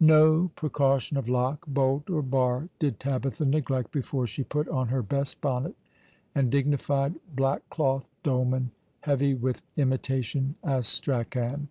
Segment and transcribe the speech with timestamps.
[0.00, 5.02] Ko precaution of lock, bolt, or bar did Tabitha neglect before she put on her
[5.02, 5.74] best bonnet,
[6.36, 11.66] and dignified black cloth dolman, heavy with imitation Astrachan.